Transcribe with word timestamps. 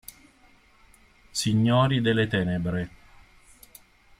Signori 1.29 2.01
delle 2.01 2.25
tenebre 2.27 2.89